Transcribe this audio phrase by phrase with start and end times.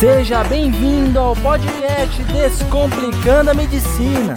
[0.00, 4.32] Seja bem-vindo ao podcast Descomplicando a Medicina.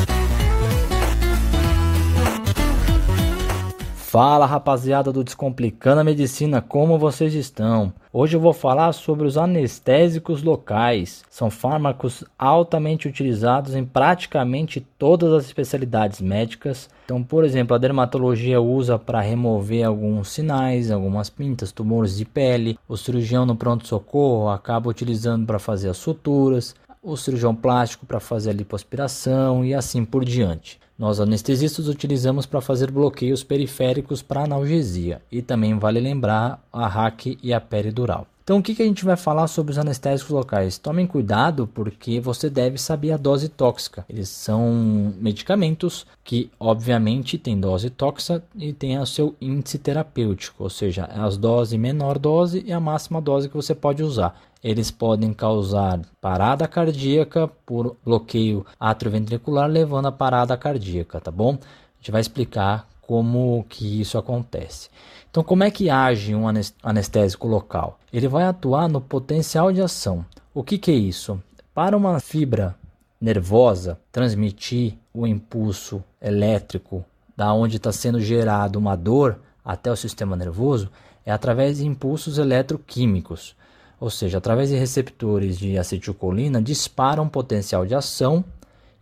[4.13, 7.91] Fala rapaziada do Descomplicando a Medicina, como vocês estão?
[8.13, 11.23] Hoje eu vou falar sobre os anestésicos locais.
[11.31, 16.91] São fármacos altamente utilizados em praticamente todas as especialidades médicas.
[17.05, 22.77] Então, por exemplo, a dermatologia usa para remover alguns sinais, algumas pintas, tumores de pele.
[22.87, 28.51] O cirurgião no pronto-socorro acaba utilizando para fazer as suturas o cirurgião plástico para fazer
[28.51, 30.79] a lipoaspiração e assim por diante.
[30.97, 37.37] Nós anestesistas utilizamos para fazer bloqueios periféricos para analgesia e também vale lembrar a RAC
[37.41, 38.27] e a peridural.
[38.43, 40.77] Então, o que, que a gente vai falar sobre os anestésicos locais?
[40.77, 44.05] Tomem cuidado porque você deve saber a dose tóxica.
[44.09, 50.69] Eles são medicamentos que, obviamente, têm dose tóxica e têm o seu índice terapêutico, ou
[50.69, 54.37] seja, as doses menor dose e a máxima dose que você pode usar.
[54.61, 60.82] Eles podem causar parada cardíaca por bloqueio atrioventricular, levando a parada cardíaca,
[61.19, 61.51] tá bom?
[61.53, 64.89] A gente vai explicar como que isso acontece.
[65.29, 66.45] Então, como é que age um
[66.83, 67.99] anestésico local?
[68.11, 70.25] Ele vai atuar no potencial de ação.
[70.53, 71.41] O que, que é isso?
[71.73, 72.75] Para uma fibra
[73.19, 77.03] nervosa transmitir o impulso elétrico
[77.35, 80.89] da onde está sendo gerado uma dor até o sistema nervoso
[81.25, 83.55] é através de impulsos eletroquímicos,
[83.99, 88.43] ou seja, através de receptores de acetilcolina dispara um potencial de ação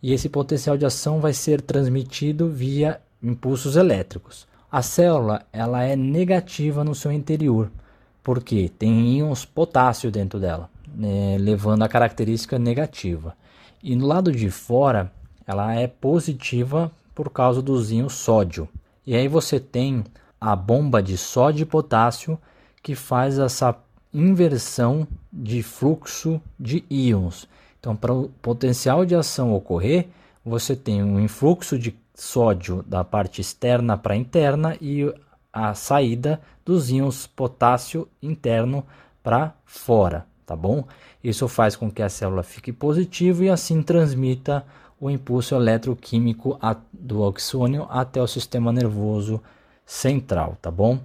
[0.02, 4.48] e esse potencial de ação vai ser transmitido via impulsos elétricos.
[4.72, 7.70] A célula ela é negativa no seu interior,
[8.24, 13.36] porque tem íons potássio dentro dela, né, levando a característica negativa.
[13.84, 15.12] E no lado de fora,
[15.46, 18.70] ela é positiva por causa dos íons sódio.
[19.06, 20.04] E aí você tem
[20.40, 22.40] a bomba de sódio e potássio
[22.82, 23.76] que faz essa
[24.14, 27.48] inversão de fluxo de íons.
[27.82, 30.08] Então, para o potencial de ação ocorrer,
[30.46, 35.12] você tem um influxo de sódio da parte externa para interna e
[35.52, 38.86] a saída dos íons potássio interno
[39.24, 40.86] para fora, tá bom?
[41.24, 44.64] Isso faz com que a célula fique positiva e assim transmita
[45.00, 46.60] o impulso eletroquímico
[46.94, 49.42] do oxônio até o sistema nervoso
[49.84, 51.00] central, tá bom?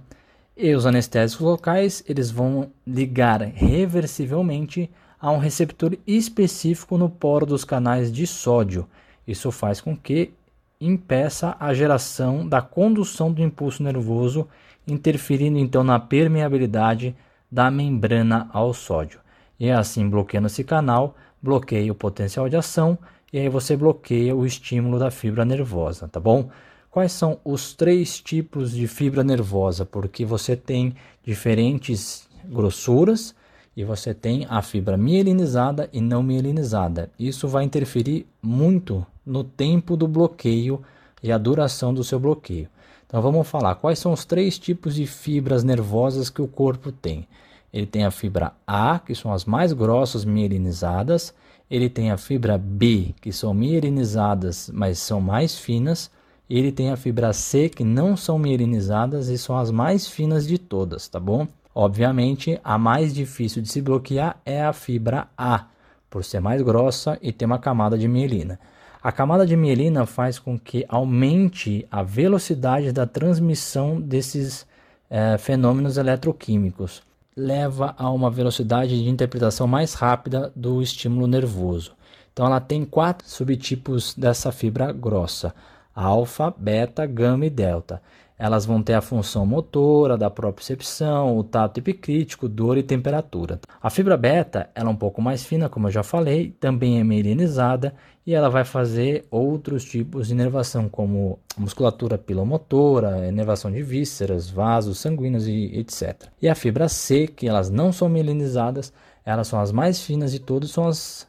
[0.55, 7.63] E os anestésicos locais, eles vão ligar reversivelmente a um receptor específico no poro dos
[7.63, 8.87] canais de sódio.
[9.27, 10.33] Isso faz com que
[10.79, 14.47] impeça a geração da condução do impulso nervoso,
[14.87, 17.15] interferindo então na permeabilidade
[17.51, 19.19] da membrana ao sódio.
[19.59, 22.97] E assim, bloqueando esse canal, bloqueia o potencial de ação
[23.33, 26.49] e aí você bloqueia o estímulo da fibra nervosa, tá bom?
[26.89, 29.85] Quais são os três tipos de fibra nervosa?
[29.85, 33.35] Porque você tem diferentes grossuras
[33.77, 37.11] e você tem a fibra mielinizada e não mielinizada.
[37.19, 40.81] Isso vai interferir muito no tempo do bloqueio
[41.21, 42.67] e a duração do seu bloqueio.
[43.05, 47.27] Então vamos falar quais são os três tipos de fibras nervosas que o corpo tem.
[47.71, 51.31] Ele tem a fibra A, que são as mais grossas mielinizadas.
[51.69, 56.09] Ele tem a fibra B, que são mielinizadas, mas são mais finas.
[56.49, 60.57] Ele tem a fibra C, que não são mielinizadas e são as mais finas de
[60.57, 61.47] todas, tá bom?
[61.79, 65.65] Obviamente, a mais difícil de se bloquear é a fibra A,
[66.09, 68.59] por ser mais grossa e ter uma camada de mielina.
[68.99, 74.65] A camada de mielina faz com que aumente a velocidade da transmissão desses
[75.07, 77.03] é, fenômenos eletroquímicos.
[77.35, 81.93] Leva a uma velocidade de interpretação mais rápida do estímulo nervoso.
[82.33, 85.53] Então, ela tem quatro subtipos dessa fibra grossa:
[85.93, 88.01] alfa, beta, gama e delta.
[88.37, 93.59] Elas vão ter a função motora, da propriocepção, o tato epicrítico, dor e temperatura.
[93.81, 97.03] A fibra beta ela é um pouco mais fina, como eu já falei, também é
[97.03, 97.95] mielinizada
[98.25, 104.99] e ela vai fazer outros tipos de inervação, como musculatura pilomotora, inervação de vísceras, vasos
[104.99, 106.25] sanguíneos e etc.
[106.41, 108.93] E a fibra C, que elas não são mielinizadas,
[109.25, 111.27] elas são as mais finas de todas, são as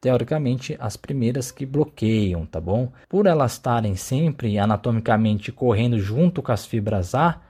[0.00, 2.90] teoricamente as primeiras que bloqueiam, tá bom?
[3.08, 7.40] Por elas estarem sempre anatomicamente correndo junto com as fibras A,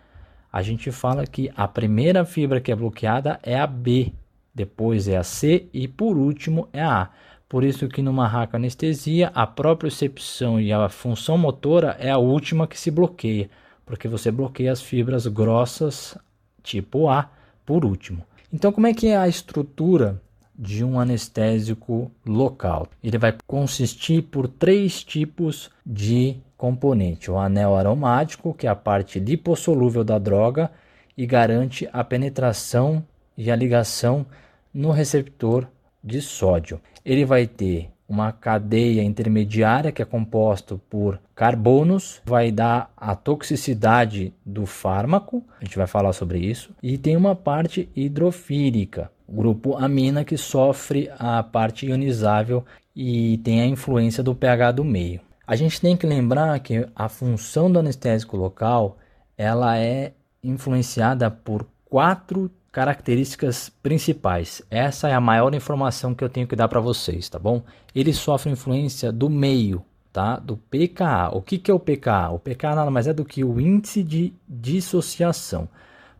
[0.53, 4.13] a gente fala que a primeira fibra que é bloqueada é a B,
[4.53, 7.11] depois é a C e por último é a A.
[7.49, 12.67] Por isso que numa raca anestesia, a propriocepção e a função motora é a última
[12.67, 13.49] que se bloqueia,
[13.85, 16.17] porque você bloqueia as fibras grossas
[16.63, 17.31] tipo A
[17.65, 18.25] por último.
[18.53, 20.21] Então como é que é a estrutura
[20.61, 22.87] de um anestésico local.
[23.03, 29.19] Ele vai consistir por três tipos de componente: o anel aromático, que é a parte
[29.19, 30.71] lipossolúvel da droga
[31.17, 33.03] e garante a penetração
[33.39, 34.27] e a ligação
[34.73, 35.67] no receptor
[36.05, 36.79] de sódio.
[37.05, 44.35] Ele vai ter uma cadeia intermediária que é composta por carbonos, vai dar a toxicidade
[44.45, 50.25] do fármaco, a gente vai falar sobre isso, e tem uma parte hidrofílica, grupo amina
[50.25, 52.65] que sofre a parte ionizável
[52.95, 55.21] e tem a influência do pH do meio.
[55.47, 58.99] A gente tem que lembrar que a função do anestésico local
[59.39, 60.13] ela é
[60.43, 64.63] influenciada por quatro características principais.
[64.71, 67.63] Essa é a maior informação que eu tenho que dar para vocês, tá bom?
[67.95, 70.37] Ele sofre influência do meio, tá?
[70.37, 71.31] Do pKa.
[71.33, 72.31] O que, que é o pKa?
[72.31, 75.69] O pKa nada mais é do que o índice de dissociação.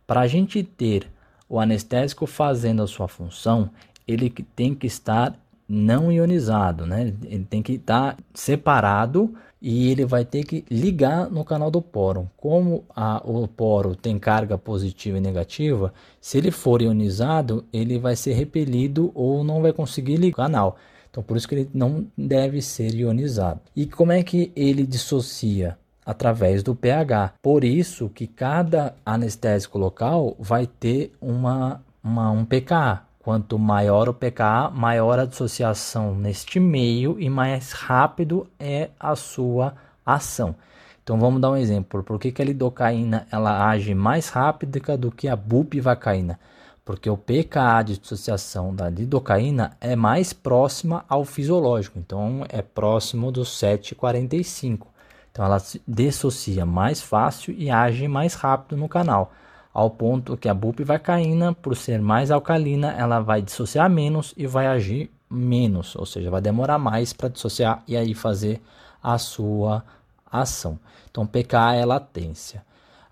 [0.05, 1.09] Para a gente ter
[1.47, 3.69] o anestésico fazendo a sua função,
[4.07, 5.37] ele tem que estar
[5.67, 7.13] não ionizado, né?
[7.23, 12.29] Ele tem que estar separado e ele vai ter que ligar no canal do poro.
[12.35, 18.15] Como a, o poro tem carga positiva e negativa, se ele for ionizado, ele vai
[18.15, 20.77] ser repelido ou não vai conseguir ligar o canal.
[21.11, 23.59] Então, por isso que ele não deve ser ionizado.
[23.75, 25.77] E como é que ele dissocia?
[26.03, 27.35] Através do pH.
[27.43, 34.13] Por isso que cada anestésico local vai ter uma, uma um pKa, Quanto maior o
[34.15, 40.55] pKa, maior a dissociação neste meio e mais rápido é a sua ação.
[41.03, 42.01] Então vamos dar um exemplo.
[42.01, 46.39] Por que, que a lidocaína ela age mais rápida do que a bupivacaína?
[46.83, 53.31] Porque o pKa de dissociação da lidocaína é mais próxima ao fisiológico, então é próximo
[53.31, 54.87] do 7,45.
[55.31, 59.31] Então ela se dissocia mais fácil e age mais rápido no canal
[59.73, 64.67] ao ponto que a bupivacaína, por ser mais alcalina, ela vai dissociar menos e vai
[64.67, 68.61] agir menos, ou seja, vai demorar mais para dissociar e aí fazer
[69.01, 69.83] a sua
[70.29, 70.77] ação.
[71.09, 72.63] Então, pKa é latência.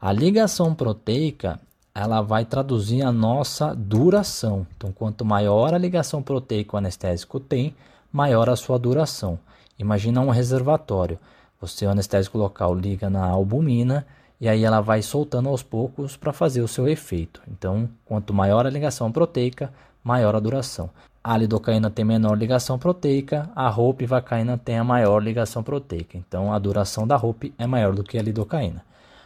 [0.02, 1.60] A ligação proteica,
[1.96, 4.68] ela vai traduzir a nossa duração.
[4.76, 7.76] Então, quanto maior a ligação proteica o anestésico tem,
[8.12, 9.40] maior a sua duração.
[9.78, 11.20] Imagina um reservatório.
[11.62, 14.06] Você, o anestésico local, liga na albumina
[14.40, 17.42] e aí ela vai soltando aos poucos para fazer o seu efeito.
[17.48, 19.72] Então, quanto maior a ligação proteica,
[20.04, 20.90] maior a duração.
[21.22, 26.18] A lidocaína tem menor ligação proteica, a ropivacaína tem a maior ligação proteica.
[26.18, 28.84] Então, a duração da ROP é maior do que a lidocaína.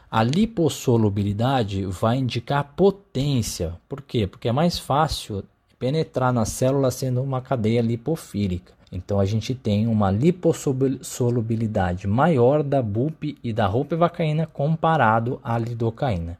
[0.10, 3.74] A lipossolubilidade vai indicar potência.
[3.88, 4.26] Por quê?
[4.26, 5.44] Porque é mais fácil
[5.78, 8.74] penetrar na célula sendo uma cadeia lipofílica.
[8.94, 16.38] Então a gente tem uma lipossolubilidade maior da BUP e da ropivacaína comparado à lidocaína.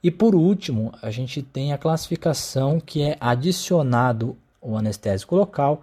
[0.00, 5.82] E por último, a gente tem a classificação que é adicionado o anestésico local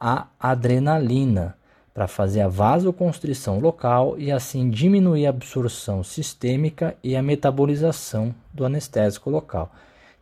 [0.00, 1.54] à adrenalina
[1.92, 8.64] para fazer a vasoconstrição local e assim diminuir a absorção sistêmica e a metabolização do
[8.64, 9.70] anestésico local.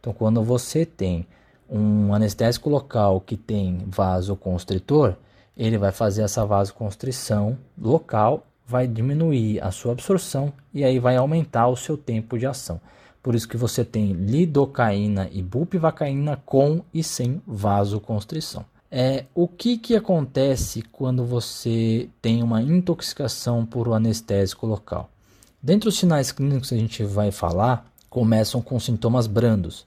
[0.01, 1.25] Então, quando você tem
[1.69, 5.15] um anestésico local que tem vasoconstritor,
[5.57, 11.69] ele vai fazer essa vasoconstrição local, vai diminuir a sua absorção e aí vai aumentar
[11.69, 12.81] o seu tempo de ação.
[13.23, 18.65] Por isso que você tem lidocaína e bupivacaína com e sem vasoconstrição.
[18.91, 25.11] É, o que, que acontece quando você tem uma intoxicação por um anestésico local?
[25.63, 29.85] Dentre os sinais clínicos que a gente vai falar, começam com sintomas brandos.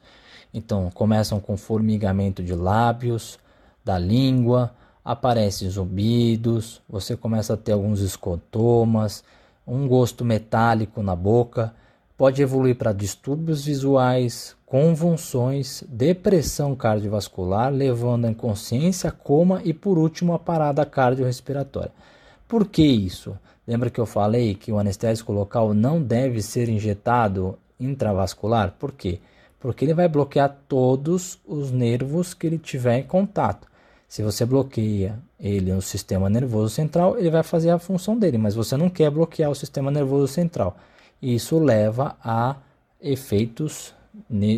[0.54, 3.40] Então, começam com formigamento de lábios,
[3.84, 4.74] da língua,
[5.04, 9.24] aparecem zumbidos, você começa a ter alguns escotomas,
[9.66, 11.74] um gosto metálico na boca,
[12.18, 20.34] pode evoluir para distúrbios visuais, convulsões, depressão cardiovascular, levando a inconsciência, coma e por último
[20.34, 21.92] a parada cardiorrespiratória.
[22.48, 23.38] Por que isso?
[23.66, 28.76] Lembra que eu falei que o anestésico local não deve ser injetado intravascular?
[28.78, 29.20] Por quê?
[29.62, 33.68] Porque ele vai bloquear todos os nervos que ele tiver em contato.
[34.08, 38.56] Se você bloqueia ele no sistema nervoso central, ele vai fazer a função dele, mas
[38.56, 40.76] você não quer bloquear o sistema nervoso central.
[41.22, 42.58] Isso leva a
[43.00, 43.94] efeitos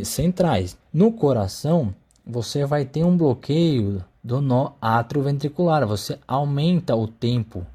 [0.05, 0.75] centrais.
[0.91, 1.93] No coração,
[2.25, 7.65] você vai ter um bloqueio do nó atrioventricular, você aumenta o tempo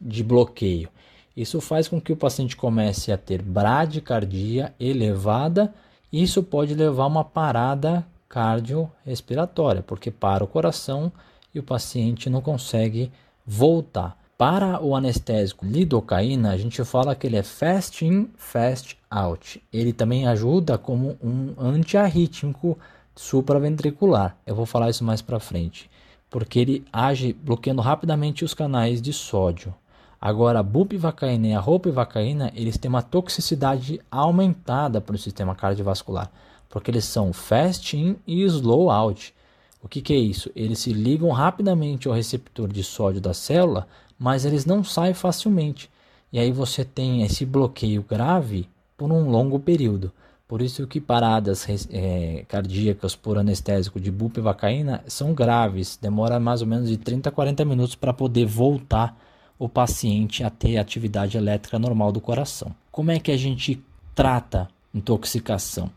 [0.00, 0.88] de bloqueio.
[1.36, 5.74] Isso faz com que o paciente comece a ter bradicardia elevada.
[6.12, 11.12] Isso pode levar a uma parada cardiorrespiratória, porque para o coração
[11.54, 13.10] e o paciente não consegue
[13.46, 14.16] voltar.
[14.36, 19.60] Para o anestésico lidocaína, a gente fala que ele é fast in, fast out.
[19.72, 22.78] Ele também ajuda como um antiarrítmico
[23.16, 24.36] supraventricular.
[24.46, 25.90] Eu vou falar isso mais para frente,
[26.30, 29.74] porque ele age bloqueando rapidamente os canais de sódio.
[30.20, 36.30] Agora, a bupivacaína e a ropivacaína, eles têm uma toxicidade aumentada para o sistema cardiovascular
[36.68, 39.34] porque eles são fast in e slow out.
[39.82, 40.50] O que, que é isso?
[40.54, 43.86] Eles se ligam rapidamente ao receptor de sódio da célula,
[44.18, 45.90] mas eles não saem facilmente.
[46.32, 50.12] E aí você tem esse bloqueio grave por um longo período.
[50.46, 56.66] Por isso que paradas é, cardíacas por anestésico de bupivacaína são graves, demora mais ou
[56.66, 59.16] menos de 30 a 40 minutos para poder voltar
[59.58, 62.74] o paciente a ter atividade elétrica normal do coração.
[62.92, 63.82] Como é que a gente
[64.14, 65.90] trata intoxicação?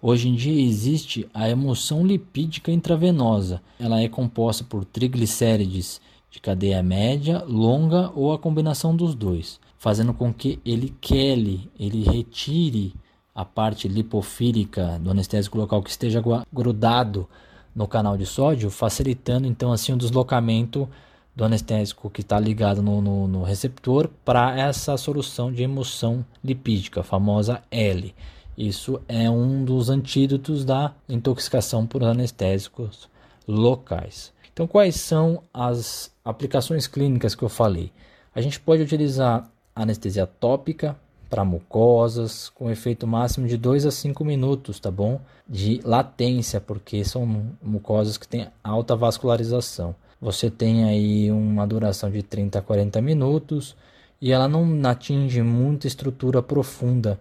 [0.00, 3.60] Hoje em dia existe a emulsão lipídica intravenosa.
[3.80, 10.14] Ela é composta por triglicérides de cadeia média, longa ou a combinação dos dois, fazendo
[10.14, 12.94] com que ele quele, ele retire
[13.34, 16.22] a parte lipofílica do anestésico local que esteja
[16.52, 17.28] grudado
[17.74, 20.88] no canal de sódio, facilitando então assim o deslocamento
[21.38, 26.98] do anestésico que está ligado no, no, no receptor para essa solução de emulsão lipídica,
[26.98, 28.12] a famosa L.
[28.56, 33.08] Isso é um dos antídotos da intoxicação por anestésicos
[33.46, 34.32] locais.
[34.52, 37.92] Então, quais são as aplicações clínicas que eu falei?
[38.34, 40.96] A gente pode utilizar anestesia tópica
[41.30, 45.20] para mucosas com efeito máximo de 2 a 5 minutos, tá bom?
[45.48, 49.94] De latência, porque são mucosas que têm alta vascularização.
[50.20, 53.76] Você tem aí uma duração de 30 a 40 minutos
[54.20, 57.18] e ela não atinge muita estrutura profunda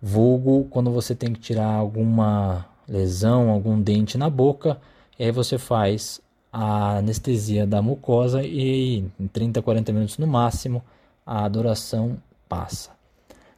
[0.00, 4.80] vulgo quando você tem que tirar alguma lesão, algum dente na boca,
[5.18, 6.20] e aí você faz
[6.52, 10.82] a anestesia da mucosa e em 30 a 40 minutos no máximo
[11.26, 12.16] a duração
[12.48, 12.90] passa.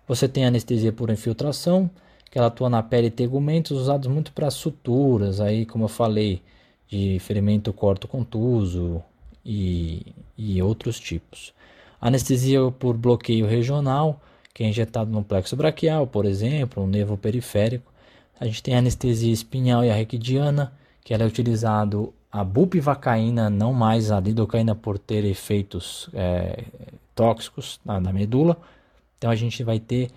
[0.09, 1.89] Você tem anestesia por infiltração,
[2.29, 6.43] que ela atua na pele e tegumentos usados muito para suturas, aí como eu falei,
[6.91, 9.03] de ferimento corto-contuso
[9.45, 10.05] e,
[10.37, 11.55] e outros tipos.
[12.01, 14.21] Anestesia por bloqueio regional,
[14.53, 17.93] que é injetado no plexo braquial, por exemplo, no nervo periférico.
[18.41, 20.73] A gente tem anestesia espinhal e arrequidiana,
[21.05, 26.65] que ela é utilizado a bupivacaína, não mais a lidocaína por ter efeitos é,
[27.15, 28.57] tóxicos na, na, medula.
[29.19, 30.11] Então a gente vai ter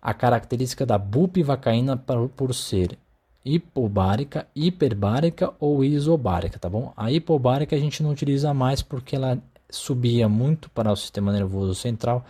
[0.00, 2.98] a característica da bupivacaína por, por ser
[3.44, 6.92] hipobárica, hiperbárica ou isobárica, tá bom?
[6.96, 9.38] A hipobárica a gente não utiliza mais porque ela
[9.70, 12.24] subia muito para o sistema nervoso central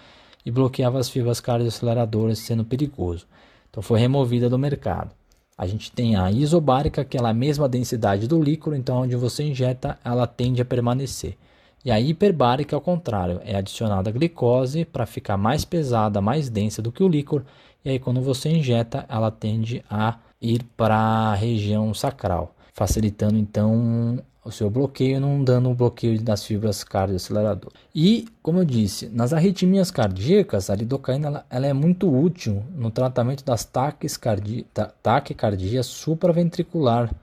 [0.45, 3.27] e bloqueava as fibras cardioaceleradoras, sendo perigoso.
[3.71, 5.11] Então foi removida do mercado.
[5.57, 9.43] A gente tem a isobárica, que é a mesma densidade do líquido, então onde você
[9.43, 11.37] injeta, ela tende a permanecer.
[11.85, 16.93] E a hiperbárica, ao contrário, é adicionada glicose para ficar mais pesada, mais densa do
[16.93, 17.45] que o líquor,
[17.85, 24.23] e aí quando você injeta, ela tende a ir para a região sacral, facilitando então
[24.45, 27.79] o seu bloqueio, não dando um bloqueio das fibras cardioaceleradoras.
[27.95, 32.91] E, como eu disse, nas arritmias cardíacas, a lidocaína ela, ela é muito útil no
[32.91, 34.65] tratamento das taquicardia,
[35.03, 37.15] taquicardia supraventricular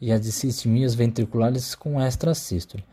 [0.00, 2.84] e as dissistemias ventriculares com extrasístole.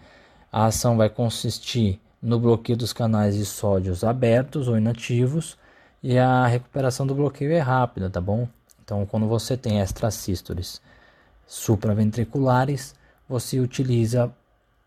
[0.51, 5.58] A ação vai consistir no bloqueio dos canais de sódios abertos ou inativos
[6.03, 8.48] e a recuperação do bloqueio é rápida, tá bom?
[8.83, 10.81] Então, quando você tem extrasístoles
[11.48, 12.93] supraventriculares,
[13.27, 14.31] você utiliza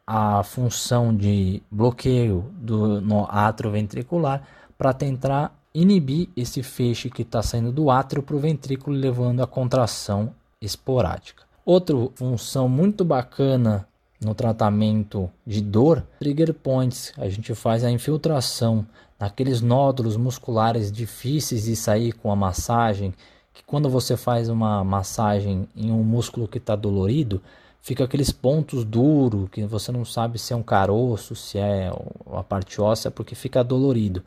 [0.07, 4.47] a função de bloqueio do no átrio ventricular
[4.77, 9.47] para tentar inibir esse feixe que está saindo do átrio para o ventrículo, levando a
[9.47, 11.45] contração esporádica.
[11.65, 13.87] Outra função muito bacana
[14.21, 17.13] no tratamento de dor, trigger points.
[17.19, 18.87] A gente faz a infiltração
[19.19, 23.15] naqueles nódulos musculares difíceis de sair com a massagem,
[23.53, 27.41] que quando você faz uma massagem em um músculo que está dolorido,
[27.81, 31.91] fica aqueles pontos duros que você não sabe se é um caroço, se é
[32.33, 34.23] a parte óssea, porque fica dolorido.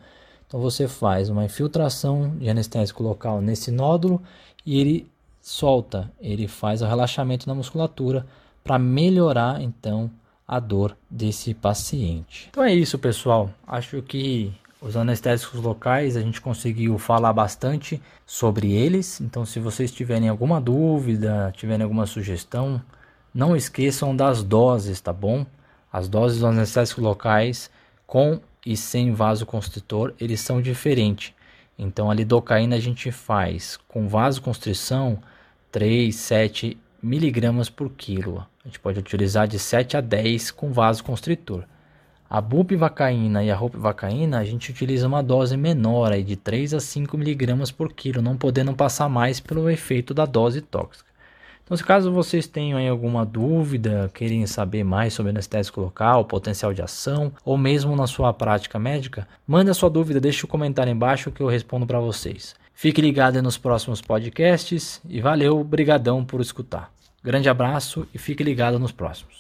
[0.48, 4.22] Então você faz uma infiltração de anestésico local nesse nódulo
[4.66, 5.08] e ele
[5.42, 8.26] solta, ele faz o relaxamento da musculatura
[8.64, 10.10] para melhorar então
[10.48, 12.48] a dor desse paciente.
[12.50, 13.52] Então é isso, pessoal.
[13.68, 14.52] Acho que
[14.82, 19.20] os anestésicos locais a gente conseguiu falar bastante sobre eles.
[19.20, 22.82] Então, se vocês tiverem alguma dúvida, tiverem alguma sugestão,
[23.34, 25.46] não esqueçam das doses, tá bom?
[25.92, 27.70] As doses dos anestésicos locais
[28.08, 31.34] com e sem vasoconstritor, eles são diferentes.
[31.78, 35.20] Então a lidocaína a gente faz com vasoconstrição
[35.72, 38.46] 3, 7 miligramas por quilo.
[38.64, 41.64] A gente pode utilizar de 7 a 10 com vasoconstritor.
[42.30, 46.80] A bupivacaína e a ropivacaína a gente utiliza uma dose menor aí de 3 a
[46.80, 51.10] 5 miligramas por quilo, não podendo passar mais pelo efeito da dose tóxica.
[51.64, 56.84] Então, se caso vocês tenham alguma dúvida, querem saber mais sobre anestésico local, potencial de
[56.84, 61.32] ação, ou mesmo na sua prática médica, manda sua dúvida, deixe o um comentário embaixo
[61.32, 62.56] que eu respondo para vocês.
[62.76, 66.92] Fique ligado nos próximos podcasts e valeu, brigadão por escutar.
[67.24, 69.38] Grande abraço e fique ligado nos próximos.